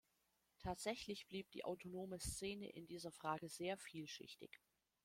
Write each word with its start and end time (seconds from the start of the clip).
Tatsächlich 0.57 1.27
blieb 1.27 1.51
die 1.51 1.63
autonome 1.63 2.17
Szene 2.19 2.67
in 2.71 2.87
dieser 2.87 3.11
Frage 3.11 3.49
sehr 3.49 3.77
vielschichtig. 3.77 4.59